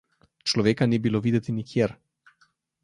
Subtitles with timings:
[0.53, 1.91] Človeka ni bilo videti nikjer!